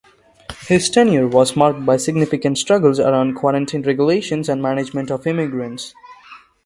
[0.61, 5.93] His tenure was marked by significant struggles around quarantine regulations and management of immigrants.